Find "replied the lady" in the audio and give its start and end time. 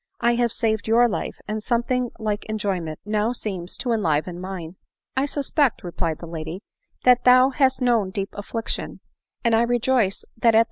5.83-6.61